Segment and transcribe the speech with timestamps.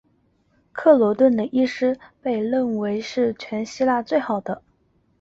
[0.71, 4.63] 克罗顿的医师被认为是全希腊最好的。